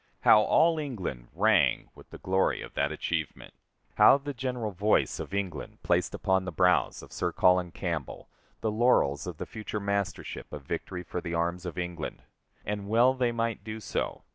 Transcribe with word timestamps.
How 0.21 0.41
all 0.41 0.79
England 0.79 1.27
rang 1.31 1.91
with 1.93 2.09
the 2.09 2.17
glory 2.17 2.63
of 2.63 2.73
that 2.73 2.91
achievement! 2.91 3.53
How 3.97 4.17
the 4.17 4.33
general 4.33 4.71
voice 4.71 5.19
of 5.19 5.31
England 5.31 5.77
placed 5.83 6.15
upon 6.15 6.43
the 6.43 6.51
brows 6.51 7.03
of 7.03 7.11
Sir 7.11 7.31
Colin 7.31 7.69
Campbell 7.69 8.27
the 8.61 8.71
laurels 8.71 9.27
of 9.27 9.37
the 9.37 9.45
future 9.45 9.79
mastership 9.79 10.51
of 10.51 10.63
victory 10.63 11.03
for 11.03 11.21
the 11.21 11.35
arms 11.35 11.67
of 11.67 11.77
England! 11.77 12.23
And 12.65 12.89
well 12.89 13.13
they 13.13 13.31
might 13.31 13.63
do 13.63 13.79
so. 13.79 14.23